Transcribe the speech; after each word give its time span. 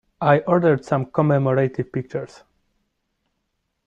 I 0.19 0.39
ordered 0.47 0.83
some 0.83 1.05
commemorative 1.11 1.91
pictures. 1.93 2.41